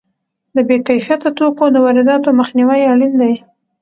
د 0.55 0.57
بې 0.67 0.77
کیفیته 0.87 1.29
توکو 1.37 1.65
د 1.71 1.77
وارداتو 1.85 2.29
مخنیوی 2.39 2.81
اړین 2.91 3.13
دی. 3.21 3.33